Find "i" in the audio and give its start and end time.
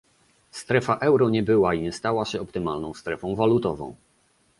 1.73-1.81